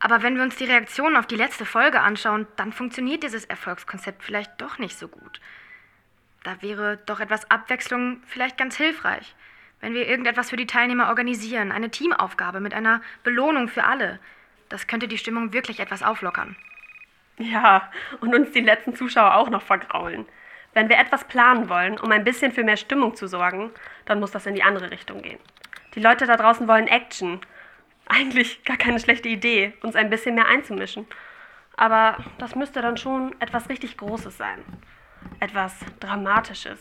Aber 0.00 0.22
wenn 0.22 0.36
wir 0.36 0.42
uns 0.42 0.56
die 0.56 0.64
Reaktionen 0.64 1.16
auf 1.16 1.26
die 1.26 1.36
letzte 1.36 1.64
Folge 1.64 2.00
anschauen, 2.00 2.46
dann 2.56 2.72
funktioniert 2.72 3.22
dieses 3.22 3.44
Erfolgskonzept 3.44 4.22
vielleicht 4.22 4.60
doch 4.60 4.78
nicht 4.78 4.96
so 4.96 5.08
gut. 5.08 5.40
Da 6.44 6.62
wäre 6.62 6.98
doch 7.06 7.20
etwas 7.20 7.50
Abwechslung 7.50 8.22
vielleicht 8.26 8.56
ganz 8.56 8.76
hilfreich. 8.76 9.34
Wenn 9.80 9.94
wir 9.94 10.08
irgendetwas 10.08 10.50
für 10.50 10.56
die 10.56 10.66
Teilnehmer 10.66 11.08
organisieren, 11.08 11.72
eine 11.72 11.90
Teamaufgabe 11.90 12.60
mit 12.60 12.74
einer 12.74 13.00
Belohnung 13.22 13.68
für 13.68 13.84
alle. 13.84 14.18
Das 14.68 14.86
könnte 14.86 15.08
die 15.08 15.18
Stimmung 15.18 15.52
wirklich 15.52 15.80
etwas 15.80 16.02
auflockern. 16.02 16.56
Ja, 17.38 17.90
und 18.20 18.34
uns 18.34 18.50
die 18.50 18.60
letzten 18.60 18.94
Zuschauer 18.96 19.34
auch 19.34 19.50
noch 19.50 19.62
vergraulen. 19.62 20.26
Wenn 20.74 20.88
wir 20.88 20.98
etwas 20.98 21.24
planen 21.24 21.68
wollen, 21.68 21.98
um 21.98 22.10
ein 22.10 22.24
bisschen 22.24 22.52
für 22.52 22.64
mehr 22.64 22.76
Stimmung 22.76 23.14
zu 23.14 23.26
sorgen, 23.26 23.70
dann 24.04 24.20
muss 24.20 24.32
das 24.32 24.46
in 24.46 24.54
die 24.54 24.62
andere 24.62 24.90
Richtung 24.90 25.22
gehen. 25.22 25.38
Die 25.94 26.00
Leute 26.00 26.26
da 26.26 26.36
draußen 26.36 26.68
wollen 26.68 26.88
Action. 26.88 27.40
Eigentlich 28.08 28.64
gar 28.64 28.76
keine 28.76 28.98
schlechte 29.00 29.28
Idee, 29.28 29.74
uns 29.82 29.94
ein 29.94 30.10
bisschen 30.10 30.34
mehr 30.34 30.46
einzumischen. 30.46 31.06
Aber 31.76 32.24
das 32.38 32.54
müsste 32.54 32.82
dann 32.82 32.96
schon 32.96 33.40
etwas 33.40 33.68
richtig 33.68 33.96
Großes 33.96 34.36
sein. 34.36 34.64
Etwas 35.40 35.74
Dramatisches. 36.00 36.80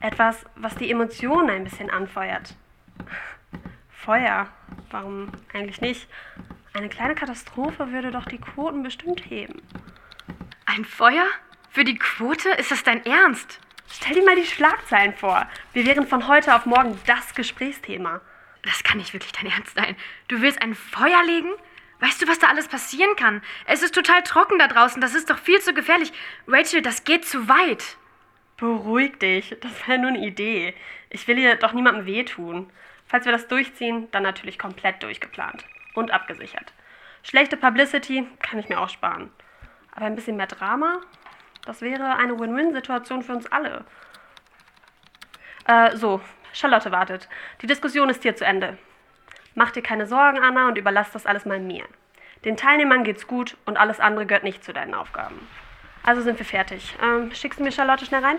Etwas, 0.00 0.44
was 0.56 0.74
die 0.76 0.90
Emotionen 0.90 1.50
ein 1.50 1.64
bisschen 1.64 1.90
anfeuert. 1.90 2.54
Feuer. 3.90 4.48
Warum 4.90 5.32
eigentlich 5.52 5.80
nicht? 5.80 6.08
Eine 6.74 6.88
kleine 6.88 7.14
Katastrophe 7.14 7.92
würde 7.92 8.10
doch 8.10 8.24
die 8.24 8.38
Quoten 8.38 8.82
bestimmt 8.82 9.28
heben. 9.28 9.60
Ein 10.64 10.84
Feuer? 10.84 11.26
Für 11.70 11.84
die 11.84 11.98
Quote? 11.98 12.48
Ist 12.50 12.70
das 12.70 12.82
dein 12.82 13.04
Ernst? 13.04 13.60
Stell 13.88 14.14
dir 14.14 14.24
mal 14.24 14.36
die 14.36 14.46
Schlagzeilen 14.46 15.14
vor. 15.14 15.46
Wir 15.72 15.86
wären 15.86 16.06
von 16.06 16.28
heute 16.28 16.54
auf 16.54 16.66
morgen 16.66 16.98
das 17.06 17.34
Gesprächsthema. 17.34 18.20
Das 18.62 18.84
kann 18.84 18.98
nicht 18.98 19.12
wirklich 19.12 19.32
dein 19.32 19.50
Ernst 19.50 19.74
sein. 19.74 19.96
Du 20.28 20.40
willst 20.40 20.62
ein 20.62 20.74
Feuer 20.74 21.22
legen? 21.24 21.50
Weißt 22.00 22.20
du, 22.20 22.26
was 22.26 22.38
da 22.38 22.48
alles 22.48 22.68
passieren 22.68 23.14
kann? 23.16 23.42
Es 23.66 23.82
ist 23.82 23.94
total 23.94 24.22
trocken 24.22 24.58
da 24.58 24.68
draußen. 24.68 25.00
Das 25.00 25.14
ist 25.14 25.30
doch 25.30 25.38
viel 25.38 25.60
zu 25.60 25.72
gefährlich. 25.74 26.12
Rachel, 26.48 26.82
das 26.82 27.04
geht 27.04 27.24
zu 27.24 27.48
weit. 27.48 27.96
Beruhig 28.56 29.18
dich. 29.18 29.56
Das 29.60 29.86
wäre 29.86 29.98
nur 29.98 30.10
eine 30.10 30.24
Idee. 30.24 30.74
Ich 31.10 31.26
will 31.28 31.36
hier 31.36 31.56
doch 31.56 31.72
niemandem 31.72 32.06
wehtun. 32.06 32.70
Falls 33.06 33.24
wir 33.24 33.32
das 33.32 33.48
durchziehen, 33.48 34.08
dann 34.10 34.22
natürlich 34.22 34.58
komplett 34.58 35.02
durchgeplant. 35.02 35.64
Und 35.94 36.10
abgesichert. 36.10 36.72
Schlechte 37.22 37.56
Publicity 37.56 38.26
kann 38.40 38.58
ich 38.58 38.68
mir 38.68 38.80
auch 38.80 38.88
sparen. 38.88 39.30
Aber 39.94 40.06
ein 40.06 40.16
bisschen 40.16 40.36
mehr 40.36 40.46
Drama, 40.46 41.00
das 41.64 41.82
wäre 41.82 42.16
eine 42.16 42.38
Win-Win-Situation 42.38 43.22
für 43.22 43.32
uns 43.32 43.46
alle. 43.46 43.84
Äh, 45.66 45.96
so, 45.96 46.20
Charlotte 46.52 46.90
wartet. 46.92 47.28
Die 47.60 47.66
Diskussion 47.66 48.08
ist 48.08 48.22
hier 48.22 48.36
zu 48.36 48.44
Ende. 48.44 48.78
Mach 49.54 49.70
dir 49.70 49.82
keine 49.82 50.06
Sorgen, 50.06 50.38
Anna, 50.38 50.68
und 50.68 50.78
überlass 50.78 51.10
das 51.10 51.26
alles 51.26 51.44
mal 51.44 51.60
mir. 51.60 51.84
Den 52.44 52.56
Teilnehmern 52.56 53.04
geht's 53.04 53.26
gut 53.26 53.56
und 53.66 53.76
alles 53.76 54.00
andere 54.00 54.26
gehört 54.26 54.44
nicht 54.44 54.64
zu 54.64 54.72
deinen 54.72 54.94
Aufgaben. 54.94 55.46
Also 56.02 56.22
sind 56.22 56.38
wir 56.38 56.46
fertig. 56.46 56.96
Ähm, 57.00 57.32
schickst 57.34 57.60
du 57.60 57.64
mir 57.64 57.70
Charlotte 57.70 58.04
schnell 58.04 58.24
rein? 58.24 58.38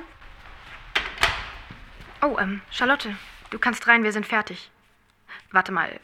Oh, 2.22 2.38
ähm, 2.40 2.62
Charlotte, 2.72 3.16
du 3.50 3.60
kannst 3.60 3.88
rein, 3.88 4.04
wir 4.04 4.12
sind 4.12 4.26
fertig. 4.26 4.72
Warte 5.52 5.72
mal, 5.72 6.00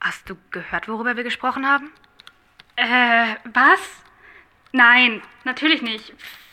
hast 0.00 0.28
du 0.28 0.36
gehört, 0.50 0.88
worüber 0.88 1.16
wir 1.16 1.24
gesprochen 1.24 1.68
haben? 1.68 1.92
Äh, 2.76 3.36
was? 3.44 4.02
Nein, 4.72 5.22
natürlich 5.44 5.82
nicht. 5.82 6.12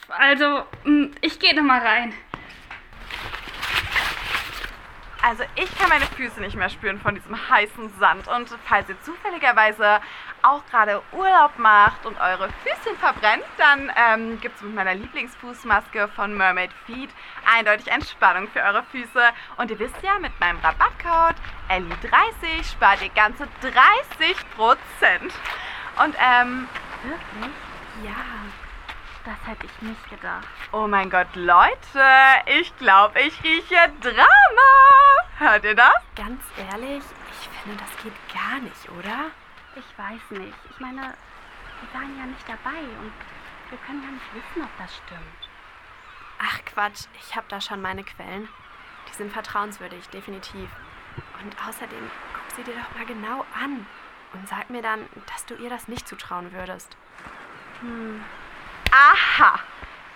Also, 0.10 0.66
mm, 0.84 1.08
ich 1.22 1.40
gehe 1.40 1.56
noch 1.56 1.64
mal 1.64 1.80
rein. 1.80 2.14
Also 5.26 5.44
ich 5.56 5.74
kann 5.78 5.88
meine 5.88 6.06
Füße 6.06 6.42
nicht 6.42 6.58
mehr 6.58 6.68
spüren 6.68 7.00
von 7.00 7.16
diesem 7.16 7.38
heißen 7.50 7.98
Sand. 7.98 8.28
Und 8.28 8.50
falls 8.66 8.90
ihr 8.90 9.02
zufälligerweise 9.04 10.02
auch 10.42 10.66
gerade 10.70 11.02
Urlaub 11.14 11.58
macht 11.58 12.06
und 12.06 12.20
eure 12.20 12.50
Füßchen 12.62 12.98
verbrennt, 13.00 13.46
dann 13.58 13.90
ähm, 13.96 14.42
gibt 14.42 14.58
es 14.58 14.62
mit 14.64 14.76
meiner 14.76 14.94
Lieblingsfußmaske 14.94 16.10
von 16.10 16.36
Mermaid 16.36 16.72
Feet 16.86 17.10
eindeutig 17.56 17.88
Entspannung 17.88 18.50
für 18.50 18.60
eure 18.60 18.84
Füße. 18.92 19.24
Und 19.56 19.72
ihr 19.72 19.80
wisst 19.80 19.96
ja, 20.02 20.20
mit 20.20 20.38
meinem 20.42 20.60
Rabattcode 20.60 21.38
ELLI30 21.70 22.70
spart 22.70 23.02
ihr 23.02 23.10
ganze 23.10 23.48
30 23.62 24.36
Prozent. 24.58 25.34
Und 26.04 26.16
ähm, 26.20 26.68
Wirklich? 27.02 27.52
Ja. 28.04 28.16
Das 29.26 29.38
hätte 29.48 29.66
ich 29.66 29.82
nicht 29.82 30.10
gedacht. 30.10 30.46
oh 30.74 30.86
mein 30.86 31.10
Gott, 31.10 31.34
Leute, 31.36 32.04
ich 32.46 32.76
glaube, 32.76 33.22
ich 33.22 33.42
rieche 33.42 33.90
Drama. 34.02 35.13
Hört 35.44 35.66
ihr 35.66 35.76
das? 35.76 35.92
Ganz 36.16 36.42
ehrlich, 36.58 37.04
ich 37.04 37.50
finde, 37.50 37.78
das 37.78 38.02
geht 38.02 38.14
gar 38.34 38.62
nicht, 38.62 38.90
oder? 38.98 39.30
Ich 39.76 40.00
weiß 40.00 40.40
nicht. 40.40 40.54
Ich 40.70 40.80
meine, 40.80 41.02
wir 41.02 42.00
waren 42.00 42.18
ja 42.18 42.26
nicht 42.28 42.48
dabei 42.48 42.80
und 43.02 43.12
wir 43.70 43.78
können 43.80 44.02
ja 44.04 44.12
nicht 44.12 44.34
wissen, 44.34 44.64
ob 44.64 44.70
das 44.78 44.96
stimmt. 44.96 45.50
Ach 46.40 46.60
Quatsch, 46.64 47.08
ich 47.20 47.36
habe 47.36 47.46
da 47.50 47.60
schon 47.60 47.82
meine 47.82 48.06
Quellen. 48.06 48.48
Die 49.10 49.16
sind 49.16 49.34
vertrauenswürdig, 49.34 50.08
definitiv. 50.12 50.70
Und 51.44 51.54
außerdem, 51.68 52.10
guck 52.34 52.56
sie 52.56 52.64
dir 52.64 52.76
doch 52.76 52.98
mal 52.98 53.06
genau 53.06 53.46
an. 53.62 53.86
Und 54.32 54.48
sag 54.48 54.70
mir 54.70 54.82
dann, 54.82 55.10
dass 55.34 55.46
du 55.46 55.56
ihr 55.56 55.70
das 55.70 55.90
nicht 55.90 56.08
zutrauen 56.08 56.54
würdest. 56.54 56.96
Aha, 58.92 59.60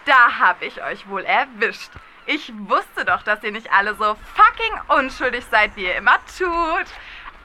da 0.06 0.40
hab 0.40 0.62
ich 0.62 0.82
euch 0.82 1.10
wohl 1.10 1.26
erwischt. 1.26 1.92
Ich 2.30 2.52
wusste 2.68 3.06
doch, 3.06 3.24
dass 3.24 3.42
ihr 3.44 3.54
nicht 3.54 3.72
alle 3.72 3.96
so 3.96 4.16
fucking 4.36 4.82
unschuldig 4.90 5.46
seid, 5.50 5.74
wie 5.78 5.86
ihr 5.86 5.96
immer 5.96 6.18
tut. 6.38 6.86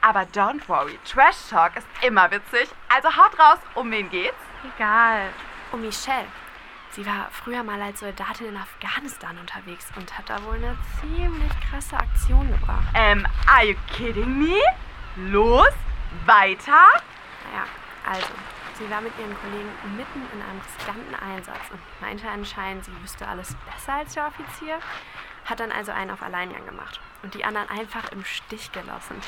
Aber 0.01 0.23
don't 0.33 0.67
worry, 0.67 0.99
Trash 1.05 1.37
Talk 1.49 1.77
ist 1.77 1.87
immer 2.01 2.29
witzig. 2.29 2.67
Also 2.93 3.07
haut 3.07 3.39
raus, 3.39 3.59
um 3.75 3.89
wen 3.91 4.09
geht's? 4.09 4.35
Egal. 4.75 5.29
Oh, 5.71 5.77
Michelle. 5.77 6.27
Sie 6.91 7.05
war 7.05 7.29
früher 7.31 7.63
mal 7.63 7.81
als 7.81 8.01
Soldatin 8.01 8.49
in 8.49 8.57
Afghanistan 8.57 9.37
unterwegs 9.39 9.87
und 9.95 10.15
hat 10.17 10.29
da 10.29 10.43
wohl 10.43 10.55
eine 10.55 10.77
ziemlich 10.99 11.51
krasse 11.69 11.95
Aktion 11.95 12.51
gebracht. 12.51 12.83
Ähm, 12.93 13.25
are 13.47 13.65
you 13.65 13.75
kidding 13.95 14.37
me? 14.37 14.59
Los, 15.15 15.73
weiter. 16.25 16.87
Naja, 17.49 17.65
also, 18.05 18.27
sie 18.77 18.89
war 18.89 19.01
mit 19.01 19.13
ihren 19.19 19.35
Kollegen 19.39 19.69
mitten 19.97 20.21
in 20.33 20.41
einem 20.41 20.61
riskanten 20.61 21.15
Einsatz 21.15 21.71
und 21.71 21.79
meinte 22.01 22.29
anscheinend, 22.29 22.85
sie 22.85 23.01
wüsste 23.01 23.27
alles 23.27 23.55
besser 23.71 23.93
als 23.93 24.13
der 24.13 24.27
Offizier. 24.27 24.79
Hat 25.45 25.59
dann 25.59 25.71
also 25.71 25.91
einen 25.91 26.11
auf 26.11 26.21
Alleingang 26.21 26.65
gemacht 26.65 27.01
und 27.21 27.33
die 27.33 27.43
anderen 27.43 27.69
einfach 27.69 28.09
im 28.11 28.23
Stich 28.23 28.71
gelassen. 28.71 29.19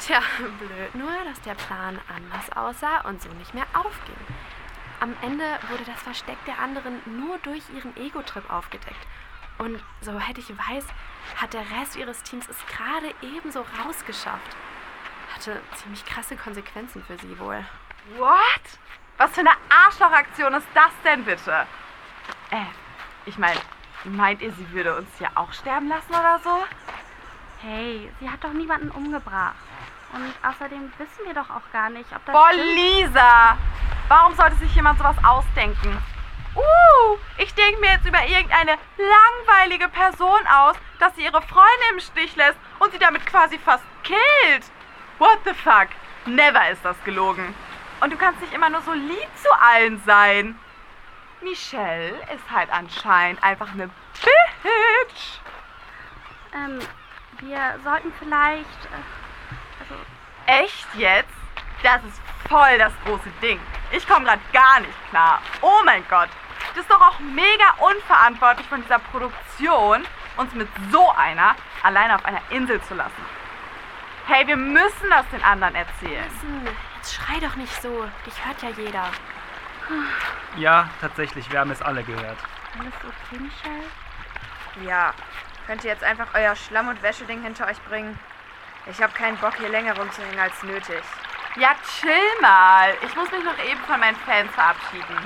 Tja, 0.00 0.20
blöd 0.58 0.94
nur, 0.94 1.12
dass 1.24 1.40
der 1.42 1.54
Plan 1.54 2.00
anders 2.08 2.50
aussah 2.56 3.00
und 3.08 3.22
so 3.22 3.28
nicht 3.30 3.54
mehr 3.54 3.66
aufging. 3.74 4.16
Am 5.00 5.14
Ende 5.22 5.44
wurde 5.68 5.84
das 5.84 6.02
Versteck 6.02 6.38
der 6.46 6.58
anderen 6.58 7.00
nur 7.18 7.38
durch 7.38 7.62
ihren 7.74 7.96
Ego-Trip 7.96 8.50
aufgedeckt. 8.50 9.06
Und 9.58 9.82
soweit 10.00 10.36
ich 10.38 10.50
weiß, 10.50 10.86
hat 11.36 11.54
der 11.54 11.64
Rest 11.78 11.96
ihres 11.96 12.22
Teams 12.22 12.48
es 12.48 12.66
gerade 12.66 13.14
ebenso 13.22 13.64
rausgeschafft. 13.84 14.56
Hatte 15.34 15.60
ziemlich 15.74 16.04
krasse 16.04 16.36
Konsequenzen 16.36 17.04
für 17.04 17.18
sie 17.18 17.38
wohl. 17.38 17.64
What? 18.16 18.62
Was 19.16 19.30
für 19.30 19.40
eine 19.40 19.52
Arschlochaktion 19.68 20.54
ist 20.54 20.66
das 20.74 20.90
denn 21.04 21.24
bitte? 21.24 21.66
Äh, 22.50 22.64
ich 23.26 23.38
meine, 23.38 23.60
meint 24.04 24.42
ihr, 24.42 24.52
sie 24.52 24.70
würde 24.72 24.96
uns 24.96 25.08
ja 25.18 25.28
auch 25.34 25.52
sterben 25.52 25.88
lassen 25.88 26.10
oder 26.10 26.38
so? 26.44 26.64
Hey, 27.62 28.12
sie 28.20 28.28
hat 28.28 28.44
doch 28.44 28.52
niemanden 28.52 28.90
umgebracht. 28.90 29.54
Und 30.12 30.34
außerdem 30.46 30.92
wissen 30.98 31.24
wir 31.24 31.34
doch 31.34 31.48
auch 31.48 31.72
gar 31.72 31.88
nicht, 31.90 32.10
ob 32.14 32.24
das 32.26 32.34
Boah, 32.34 32.50
stimmt. 32.52 32.74
Lisa! 32.74 33.56
Warum 34.08 34.34
sollte 34.34 34.56
sich 34.56 34.74
jemand 34.74 34.98
sowas 34.98 35.16
ausdenken? 35.26 35.96
Uh, 36.54 37.16
ich 37.38 37.52
denke 37.54 37.80
mir 37.80 37.92
jetzt 37.92 38.06
über 38.06 38.24
irgendeine 38.26 38.76
langweilige 38.98 39.88
Person 39.88 40.46
aus, 40.46 40.76
dass 41.00 41.16
sie 41.16 41.24
ihre 41.24 41.42
Freunde 41.42 41.84
im 41.92 42.00
Stich 42.00 42.36
lässt 42.36 42.58
und 42.78 42.92
sie 42.92 42.98
damit 42.98 43.26
quasi 43.26 43.58
fast 43.58 43.82
killt. 44.04 44.64
What 45.18 45.38
the 45.44 45.54
fuck? 45.54 45.88
Never 46.26 46.70
ist 46.70 46.84
das 46.84 47.02
gelogen. 47.04 47.54
Und 48.04 48.10
du 48.10 48.18
kannst 48.18 48.38
nicht 48.42 48.52
immer 48.52 48.68
nur 48.68 48.82
so 48.82 48.92
lieb 48.92 49.28
zu 49.42 49.48
allen 49.58 49.98
sein. 50.04 50.58
Michelle 51.40 52.10
ist 52.34 52.50
halt 52.54 52.70
anscheinend 52.70 53.42
einfach 53.42 53.72
eine 53.72 53.86
Bitch. 53.86 55.38
Ähm, 56.54 56.80
wir 57.38 57.80
sollten 57.82 58.12
vielleicht. 58.18 58.60
Äh, 58.60 59.80
also, 59.80 59.94
Echt 60.44 60.86
jetzt? 60.96 61.32
Das 61.82 62.04
ist 62.04 62.20
voll 62.46 62.76
das 62.76 62.92
große 63.06 63.30
Ding. 63.40 63.58
Ich 63.90 64.06
komme 64.06 64.26
gerade 64.26 64.42
gar 64.52 64.80
nicht 64.80 65.08
klar. 65.08 65.40
Oh 65.62 65.80
mein 65.86 66.06
Gott. 66.10 66.28
Das 66.74 66.82
ist 66.82 66.90
doch 66.90 67.00
auch 67.00 67.18
mega 67.20 67.70
unverantwortlich 67.78 68.66
von 68.66 68.82
dieser 68.82 68.98
Produktion, 68.98 70.04
uns 70.36 70.52
mit 70.52 70.68
so 70.92 71.10
einer 71.12 71.56
alleine 71.82 72.16
auf 72.16 72.24
einer 72.26 72.42
Insel 72.50 72.82
zu 72.82 72.92
lassen. 72.92 73.24
Hey, 74.26 74.46
wir 74.46 74.58
müssen 74.58 75.08
das 75.08 75.26
den 75.30 75.42
anderen 75.42 75.74
erzählen. 75.74 76.24
Listen, 76.30 76.68
jetzt 77.04 77.14
schrei 77.14 77.38
doch 77.40 77.56
nicht 77.56 77.82
so. 77.82 78.08
Dich 78.24 78.44
hört 78.44 78.62
ja 78.62 78.70
jeder. 78.70 79.10
Ja, 80.56 80.88
tatsächlich, 81.00 81.50
wir 81.52 81.60
haben 81.60 81.70
es 81.70 81.82
alle 81.82 82.02
gehört. 82.02 82.38
alles 82.78 82.94
okay, 83.02 83.42
Michelle? 83.42 84.88
Ja, 84.88 85.12
könnt 85.66 85.84
ihr 85.84 85.90
jetzt 85.90 86.02
einfach 86.02 86.28
euer 86.32 86.56
Schlamm- 86.56 86.88
und 86.88 87.02
Wäscheding 87.02 87.42
hinter 87.42 87.66
euch 87.66 87.80
bringen? 87.82 88.18
Ich 88.86 89.02
habe 89.02 89.12
keinen 89.12 89.36
Bock, 89.36 89.54
hier 89.56 89.68
länger 89.68 89.96
rumzuhängen 89.96 90.38
als 90.38 90.62
nötig. 90.62 91.02
Ja, 91.56 91.74
chill 92.00 92.40
mal. 92.40 92.94
Ich 93.06 93.14
muss 93.14 93.30
mich 93.30 93.44
noch 93.44 93.58
eben 93.58 93.80
von 93.86 94.00
meinen 94.00 94.16
Fans 94.16 94.50
verabschieden. 94.52 95.16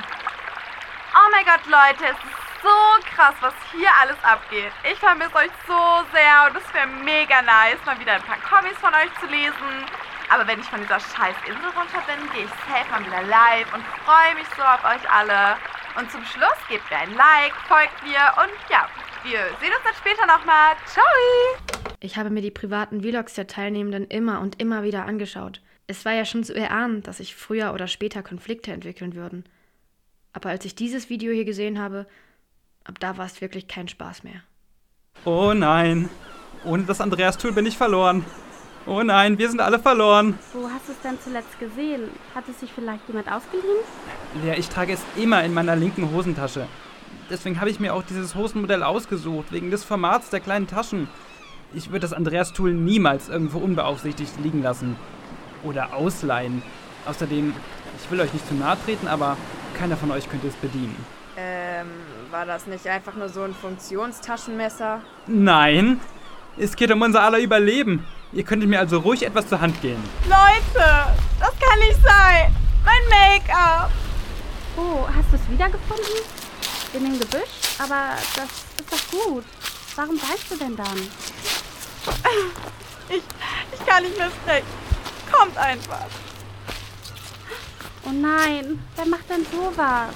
Oh 1.14 1.30
mein 1.30 1.44
Gott, 1.44 1.64
Leute, 1.66 2.04
es 2.04 2.18
ist 2.18 2.62
so 2.62 3.14
krass, 3.14 3.34
was 3.40 3.54
hier 3.70 3.90
alles 4.00 4.22
abgeht. 4.24 4.72
Ich 4.90 4.98
vermisse 4.98 5.34
euch 5.36 5.50
so 5.66 6.04
sehr 6.12 6.50
und 6.50 6.56
es 6.56 6.74
wäre 6.74 6.86
mega 6.88 7.40
nice, 7.42 7.78
mal 7.86 7.98
wieder 8.00 8.14
ein 8.14 8.22
paar 8.22 8.38
Comics 8.38 8.78
von 8.80 8.92
euch 8.94 9.14
zu 9.20 9.26
lesen. 9.26 9.86
Aber 10.30 10.46
wenn 10.46 10.60
ich 10.60 10.66
von 10.66 10.80
dieser 10.80 11.00
scheiß 11.00 11.36
Insel 11.46 11.70
runter 11.76 12.02
bin, 12.06 12.30
gehe 12.32 12.44
ich 12.44 12.50
safe 12.68 12.90
mal 12.90 13.04
wieder 13.04 13.22
live 13.22 13.72
und 13.72 13.82
freue 14.04 14.34
mich 14.34 14.46
so 14.56 14.62
auf 14.62 14.84
euch 14.84 15.10
alle. 15.10 15.56
Und 15.98 16.10
zum 16.10 16.24
Schluss 16.24 16.58
gebt 16.68 16.88
mir 16.90 16.98
ein 16.98 17.14
Like, 17.14 17.54
folgt 17.66 18.02
mir 18.02 18.20
und 18.42 18.52
ja, 18.70 18.88
wir 19.24 19.38
sehen 19.58 19.72
uns 19.72 19.84
dann 19.84 19.94
später 19.94 20.26
nochmal. 20.26 20.76
Ciao! 20.86 21.04
Ich 22.00 22.16
habe 22.16 22.30
mir 22.30 22.42
die 22.42 22.50
privaten 22.50 23.02
Vlogs 23.02 23.34
der 23.34 23.46
Teilnehmenden 23.46 24.06
immer 24.06 24.40
und 24.40 24.60
immer 24.60 24.82
wieder 24.82 25.06
angeschaut. 25.06 25.60
Es 25.86 26.04
war 26.04 26.12
ja 26.12 26.24
schon 26.24 26.44
zu 26.44 26.54
erahnen, 26.54 27.02
dass 27.02 27.16
sich 27.16 27.34
früher 27.34 27.72
oder 27.72 27.88
später 27.88 28.22
Konflikte 28.22 28.72
entwickeln 28.72 29.14
würden. 29.14 29.44
Aber 30.34 30.50
als 30.50 30.64
ich 30.64 30.74
dieses 30.74 31.08
Video 31.08 31.32
hier 31.32 31.46
gesehen 31.46 31.80
habe, 31.80 32.06
ab 32.84 33.00
da 33.00 33.16
war 33.16 33.26
es 33.26 33.40
wirklich 33.40 33.66
kein 33.66 33.88
Spaß 33.88 34.22
mehr. 34.22 34.42
Oh 35.24 35.54
nein. 35.54 36.10
Ohne 36.64 36.84
das 36.84 37.00
Andreas-Tool 37.00 37.52
bin 37.52 37.66
ich 37.66 37.76
verloren. 37.76 38.24
Oh 38.88 39.02
nein, 39.02 39.36
wir 39.36 39.50
sind 39.50 39.60
alle 39.60 39.78
verloren. 39.78 40.38
Wo 40.54 40.66
hast 40.70 40.88
du 40.88 40.92
es 40.92 41.00
denn 41.00 41.20
zuletzt 41.22 41.60
gesehen? 41.60 42.04
Hat 42.34 42.44
es 42.48 42.58
sich 42.60 42.72
vielleicht 42.72 43.06
jemand 43.06 43.30
ausgeliehen? 43.30 43.84
Lea, 44.42 44.54
ich 44.56 44.70
trage 44.70 44.94
es 44.94 45.00
immer 45.14 45.44
in 45.44 45.52
meiner 45.52 45.76
linken 45.76 46.10
Hosentasche. 46.10 46.66
Deswegen 47.28 47.60
habe 47.60 47.68
ich 47.68 47.80
mir 47.80 47.92
auch 47.92 48.02
dieses 48.02 48.34
Hosenmodell 48.34 48.82
ausgesucht, 48.82 49.52
wegen 49.52 49.70
des 49.70 49.84
Formats 49.84 50.30
der 50.30 50.40
kleinen 50.40 50.66
Taschen. 50.66 51.06
Ich 51.74 51.88
würde 51.88 52.00
das 52.00 52.14
Andreas-Tool 52.14 52.72
niemals 52.72 53.28
irgendwo 53.28 53.58
unbeaufsichtigt 53.58 54.40
liegen 54.42 54.62
lassen. 54.62 54.96
Oder 55.64 55.92
ausleihen. 55.92 56.62
Außerdem, 57.04 57.52
ich 58.02 58.10
will 58.10 58.22
euch 58.22 58.32
nicht 58.32 58.48
zu 58.48 58.54
nahe 58.54 58.78
treten, 58.86 59.06
aber 59.06 59.36
keiner 59.78 59.98
von 59.98 60.10
euch 60.10 60.30
könnte 60.30 60.46
es 60.46 60.54
bedienen. 60.54 60.96
Ähm, 61.36 61.88
war 62.30 62.46
das 62.46 62.66
nicht 62.66 62.86
einfach 62.86 63.16
nur 63.16 63.28
so 63.28 63.42
ein 63.42 63.52
Funktionstaschenmesser? 63.52 65.02
Nein, 65.26 66.00
es 66.56 66.74
geht 66.74 66.90
um 66.90 67.02
unser 67.02 67.22
aller 67.22 67.38
Überleben. 67.38 68.06
Ihr 68.32 68.44
könntet 68.44 68.68
mir 68.68 68.78
also 68.78 68.98
ruhig 68.98 69.22
etwas 69.24 69.48
zur 69.48 69.60
Hand 69.60 69.80
gehen. 69.80 70.02
Leute, 70.24 70.84
das 71.40 71.52
kann 71.58 71.78
nicht 71.78 72.02
sein. 72.02 72.54
Mein 72.84 73.08
Make-up. 73.08 73.90
Oh, 74.76 75.06
hast 75.06 75.32
du 75.32 75.36
es 75.36 75.50
wiedergefunden? 75.50 76.04
In 76.92 77.04
dem 77.04 77.18
Gebüsch? 77.18 77.78
Aber 77.78 78.16
das 78.36 78.44
ist 78.44 78.92
doch 78.92 79.18
gut. 79.18 79.44
Warum 79.96 80.18
bleibst 80.18 80.50
du 80.50 80.56
denn 80.56 80.76
dann? 80.76 80.98
Ich, 83.08 83.22
ich 83.72 83.86
kann 83.86 84.02
nicht 84.02 84.16
mehr 84.18 84.30
sprechen. 84.30 84.66
Kommt 85.32 85.56
einfach. 85.56 86.06
Oh 88.04 88.12
nein, 88.12 88.82
wer 88.96 89.06
macht 89.06 89.28
denn 89.28 89.44
sowas? 89.50 90.14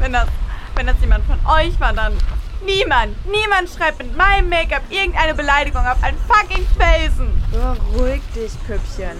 Wenn 0.00 0.12
das, 0.12 0.28
wenn 0.74 0.86
das 0.86 0.96
jemand 1.00 1.24
von 1.26 1.38
euch 1.46 1.78
war, 1.80 1.92
dann 1.92 2.16
niemand, 2.64 3.14
niemand 3.26 3.70
schreibt 3.70 3.98
mit 3.98 4.16
meinem 4.16 4.48
Make-up 4.48 4.82
irgendeine 4.90 5.34
Beleidigung 5.34 5.86
auf 5.86 6.02
einen 6.02 6.18
fucking 6.18 6.66
Felsen. 6.78 7.30
Beruhig 7.50 8.22
dich, 8.34 8.52
Püppchen. 8.66 9.16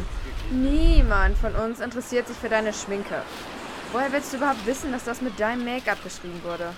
Niemand 0.50 1.36
von 1.38 1.54
uns 1.54 1.80
interessiert 1.80 2.26
sich 2.26 2.36
für 2.36 2.48
deine 2.48 2.72
Schminke. 2.72 3.22
Woher 3.92 4.12
willst 4.12 4.32
du 4.32 4.38
überhaupt 4.38 4.66
wissen, 4.66 4.92
dass 4.92 5.04
das 5.04 5.20
mit 5.20 5.38
deinem 5.38 5.64
Make-up 5.64 6.02
geschrieben 6.02 6.40
wurde? 6.42 6.74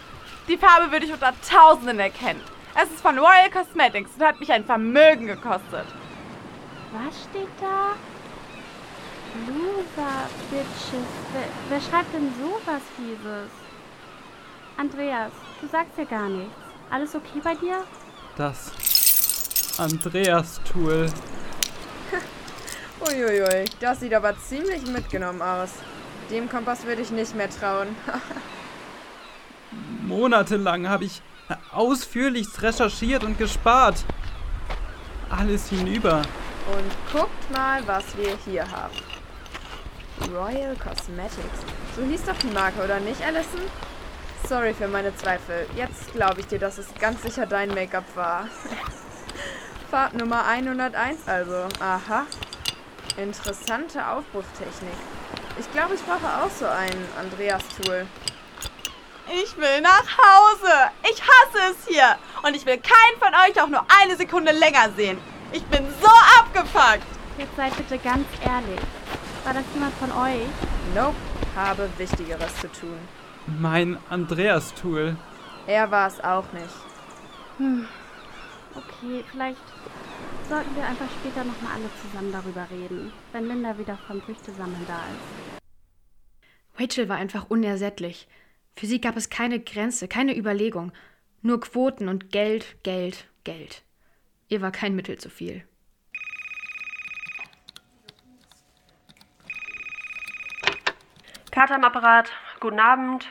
Die 0.49 0.59
Farbe 0.59 0.91
würde 0.93 1.07
ich 1.07 1.13
unter 1.13 1.33
Tausenden 1.49 1.99
erkennen. 1.99 2.41
Es 2.75 2.91
ist 2.91 3.01
von 3.01 3.19
Royal 3.19 3.51
Cosmetics 3.51 4.11
und 4.17 4.25
hat 4.25 4.41
mich 4.41 4.53
ein 4.53 4.65
Vermögen 4.65 5.27
gekostet. 5.27 5.87
Was 6.93 7.23
steht 7.31 7.49
da? 7.61 7.95
Loser, 9.47 10.29
Bitches. 10.51 11.07
Wer, 11.33 11.49
wer 11.69 11.81
schreibt 11.81 12.13
denn 12.15 12.33
sowas 12.41 12.83
Fieses? 12.97 13.51
Andreas, 14.81 15.33
du 15.61 15.69
sagst 15.69 15.99
ja 15.99 16.05
gar 16.05 16.31
nichts. 16.31 16.55
Alles 16.89 17.15
okay 17.15 17.39
bei 17.45 17.55
dir? 17.55 17.85
Das 18.35 18.73
Andreas-Tool. 19.77 21.07
Uiuiui, 23.07 23.67
das 23.79 24.01
sieht 24.01 24.15
aber 24.15 24.35
ziemlich 24.39 24.87
mitgenommen 24.87 25.43
aus. 25.43 25.69
Dem 26.31 26.49
Kompass 26.49 26.87
würde 26.87 27.03
ich 27.03 27.11
nicht 27.11 27.37
mehr 27.37 27.51
trauen. 27.51 27.89
Monatelang 30.07 30.89
habe 30.89 31.05
ich 31.05 31.21
ausführlichst 31.73 32.63
recherchiert 32.63 33.23
und 33.23 33.37
gespart. 33.37 34.03
Alles 35.29 35.69
hinüber. 35.69 36.23
Und 36.73 37.13
guckt 37.13 37.51
mal, 37.53 37.87
was 37.87 38.17
wir 38.17 38.35
hier 38.47 38.65
haben. 38.71 38.95
Royal 40.33 40.75
Cosmetics. 40.77 41.67
So 41.95 42.03
hieß 42.03 42.25
doch 42.25 42.39
die 42.39 42.55
Marke, 42.55 42.83
oder 42.83 42.99
nicht, 42.99 43.21
Allison? 43.23 43.61
Sorry 44.51 44.75
für 44.75 44.89
meine 44.89 45.15
Zweifel. 45.15 45.65
Jetzt 45.77 46.13
glaube 46.13 46.41
ich 46.41 46.47
dir, 46.49 46.59
dass 46.59 46.77
es 46.77 46.89
ganz 46.99 47.23
sicher 47.23 47.47
dein 47.47 47.69
Make-up 47.69 48.05
war. 48.17 48.49
Farbnummer 49.93 50.45
101 50.45 51.29
also. 51.29 51.69
Aha. 51.79 52.27
Interessante 53.17 54.05
Aufbruchtechnik. 54.05 54.99
Ich 55.57 55.71
glaube, 55.71 55.95
ich 55.95 56.03
brauche 56.03 56.27
auch 56.43 56.51
so 56.51 56.67
ein 56.67 56.91
Andreas-Tool. 57.21 58.09
Ich 59.41 59.57
will 59.57 59.81
nach 59.83 60.19
Hause. 60.19 60.91
Ich 61.05 61.23
hasse 61.23 61.71
es 61.71 61.87
hier. 61.87 62.17
Und 62.43 62.57
ich 62.57 62.67
will 62.67 62.79
keinen 62.79 63.21
von 63.21 63.33
euch 63.49 63.63
auch 63.63 63.69
nur 63.69 63.87
eine 64.03 64.17
Sekunde 64.17 64.51
länger 64.51 64.91
sehen. 64.97 65.19
Ich 65.53 65.65
bin 65.67 65.87
so 66.03 66.11
abgefuckt. 66.41 67.07
Jetzt 67.39 67.55
seid 67.57 67.77
bitte 67.77 67.99
ganz 67.99 68.27
ehrlich. 68.45 68.81
War 69.45 69.55
das 69.55 69.63
jemand 69.75 69.95
von 69.95 70.11
euch? 70.11 70.49
Nope, 70.97 71.15
habe 71.55 71.89
Wichtigeres 71.99 72.57
zu 72.57 72.67
tun. 72.73 72.99
Mein 73.47 73.99
Andreas-Tool. 74.09 75.17
Er 75.67 75.91
war 75.91 76.09
es 76.09 76.21
auch 76.21 76.53
nicht. 76.53 76.75
Hm. 77.59 77.87
Okay, 78.75 79.25
vielleicht 79.31 79.59
sollten 80.49 80.75
wir 80.77 80.85
einfach 80.85 81.09
später 81.21 81.45
nochmal 81.45 81.75
alle 81.75 81.91
zusammen 82.03 82.33
darüber 82.33 82.67
reden, 82.71 83.13
wenn 83.33 83.49
Linda 83.49 83.79
wieder 83.79 83.99
vom 84.07 84.21
Früchtesammeln 84.23 84.87
da 84.87 84.99
ist. 84.99 85.61
Rachel 86.81 87.09
war 87.09 87.17
einfach 87.17 87.51
unersättlich. 87.51 88.29
Für 88.77 88.87
sie 88.87 89.01
gab 89.01 89.17
es 89.17 89.29
keine 89.29 89.61
Grenze, 89.61 90.09
keine 90.09 90.37
Überlegung. 90.37 90.93
Nur 91.43 91.61
Quoten 91.61 92.09
und 92.09 92.31
Geld, 92.31 92.83
Geld, 92.83 93.27
Geld. 93.45 93.83
Ihr 94.49 94.63
war 94.63 94.73
kein 94.73 94.95
Mittel 94.95 95.19
zu 95.19 95.31
viel. 95.31 95.65
Kater 101.51 101.75
am 101.75 101.85
Apparat, 101.85 102.31
guten 102.61 102.81
Abend. 102.81 103.29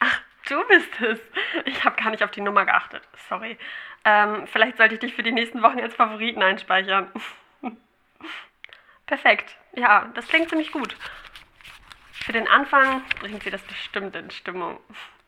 Ach, 0.00 0.20
du 0.48 0.62
bist 0.66 1.00
es. 1.00 1.20
Ich 1.64 1.84
habe 1.84 1.96
gar 1.96 2.10
nicht 2.10 2.22
auf 2.22 2.30
die 2.30 2.40
Nummer 2.40 2.64
geachtet. 2.64 3.02
Sorry. 3.28 3.58
Ähm, 4.04 4.46
vielleicht 4.46 4.76
sollte 4.76 4.94
ich 4.94 5.00
dich 5.00 5.14
für 5.14 5.22
die 5.22 5.32
nächsten 5.32 5.62
Wochen 5.62 5.80
als 5.80 5.94
Favoriten 5.94 6.42
einspeichern. 6.42 7.10
Perfekt. 9.06 9.56
Ja, 9.72 10.10
das 10.14 10.28
klingt 10.28 10.50
ziemlich 10.50 10.72
gut. 10.72 10.96
Für 12.12 12.32
den 12.32 12.48
Anfang 12.48 13.02
bringt 13.20 13.42
sie 13.42 13.50
das 13.50 13.62
bestimmt 13.62 14.14
in 14.14 14.30
Stimmung. 14.30 14.80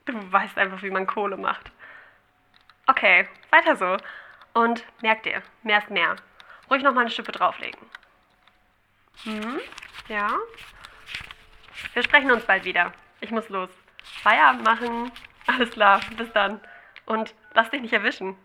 Du 0.05 0.13
weißt 0.33 0.59
einfach, 0.59 0.83
wie 0.83 0.91
man 0.91 1.07
Kohle 1.07 1.37
macht. 1.37 1.71
Okay, 2.87 3.29
weiter 3.51 3.77
so. 3.77 3.97
Und 4.53 4.85
merk 5.01 5.23
dir, 5.23 5.43
mehr 5.63 5.79
ist 5.79 5.91
mehr. 5.91 6.17
Ruhig 6.69 6.83
noch 6.83 6.93
mal 6.93 7.03
eine 7.03 7.11
Schippe 7.11 7.33
drauflegen. 7.33 7.81
Hm? 9.25 9.61
Ja? 10.09 10.37
Wir 11.95 12.03
sprechen 12.03 12.31
uns 12.31 12.45
bald 12.45 12.65
wieder. 12.65 12.93
Ich 13.21 13.31
muss 13.31 13.49
los. 13.49 13.71
Feierabend 14.23 14.65
machen. 14.65 15.11
Alles 15.47 15.71
klar, 15.71 16.01
bis 16.17 16.33
dann. 16.33 16.61
Und 17.07 17.35
lass 17.55 17.71
dich 17.71 17.83
nicht 17.83 17.93
erwischen. 17.93 18.37